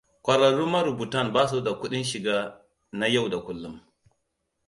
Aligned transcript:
Kwararrun 0.23 0.69
marubutan 0.73 1.33
ba 1.33 1.47
su 1.47 1.61
da 1.61 1.71
kudin 1.79 2.03
shiga 2.03 2.59
na 2.91 3.07
yau 3.07 3.29
da 3.29 3.37
kullun. 3.43 3.81